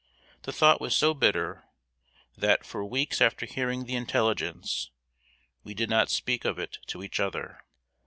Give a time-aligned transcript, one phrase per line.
[0.41, 1.65] The thought was so bitter,
[2.35, 4.89] that, for weeks after hearing the intelligence,
[5.63, 7.59] we did not speak of it to each other.